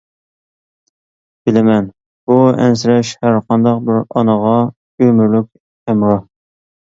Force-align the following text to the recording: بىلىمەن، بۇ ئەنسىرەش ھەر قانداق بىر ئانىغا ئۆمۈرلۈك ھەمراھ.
بىلىمەن، 1.49 1.89
بۇ 2.31 2.37
ئەنسىرەش 2.63 3.11
ھەر 3.27 3.37
قانداق 3.45 3.85
بىر 3.91 4.01
ئانىغا 4.15 4.55
ئۆمۈرلۈك 5.05 5.47
ھەمراھ. 5.93 6.19